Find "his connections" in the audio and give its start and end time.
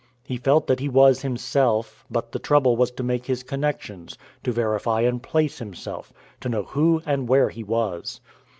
3.27-4.17